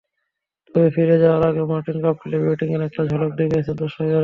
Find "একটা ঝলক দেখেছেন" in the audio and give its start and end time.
2.87-3.75